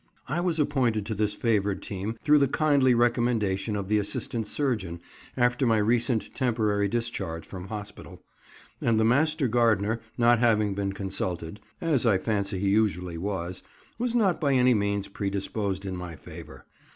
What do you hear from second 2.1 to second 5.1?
through the kindly recommendation of the assistant surgeon